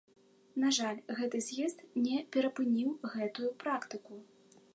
На 0.63 0.69
жаль, 0.77 1.01
гэты 1.19 1.41
з'езд 1.47 1.85
не 2.07 2.17
перапыніў 2.37 2.91
гэтую 3.13 3.49
практыку. 3.67 4.13